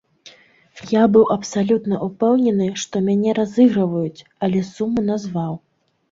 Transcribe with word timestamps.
Я 0.91 1.01
быў 1.17 1.25
абсалютна 1.33 1.99
ўпэўнены, 2.07 2.69
што 2.83 3.01
мяне 3.09 3.35
разыгрываюць, 3.39 4.25
але 4.47 4.59
суму 4.71 5.05
назваў. 5.11 5.53